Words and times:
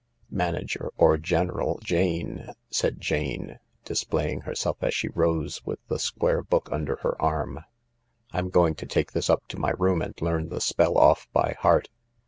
Manager, 0.31 0.91
or 0.97 1.15
General, 1.19 1.77
Jane," 1.83 2.49
said 2.71 2.99
Jane, 2.99 3.59
displaying 3.85 4.41
herself 4.41 4.77
as 4.81 4.95
she 4.95 5.09
rose 5.09 5.63
with 5.63 5.77
the 5.89 5.99
square 5.99 6.41
book 6.41 6.67
under 6.71 6.95
her 7.03 7.21
arm. 7.21 7.53
1' 7.57 7.65
I'm 8.31 8.49
going 8.49 8.73
to 8.73 8.87
take 8.87 9.11
this 9.11 9.29
up 9.29 9.45
to 9.49 9.59
my 9.59 9.73
room 9.77 10.01
and 10.01 10.19
learn 10.19 10.49
the 10.49 10.59
spell 10.59 10.97
off 10.97 11.27
by 11.33 11.55
heart. 11.59 11.87